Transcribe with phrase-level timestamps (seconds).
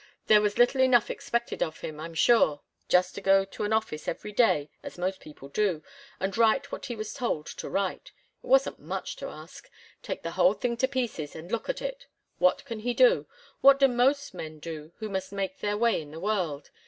[0.25, 4.07] There was little enough expected of him, I'm sure just to go to an office
[4.07, 5.83] every day, as most people do,
[6.19, 8.11] and write what he was told to write.
[8.43, 9.69] It wasn't much to ask.
[10.01, 12.07] Take the whole thing to pieces and look at it.
[12.39, 13.27] What can he do?
[13.59, 16.71] What do most men do who must make their way in the world?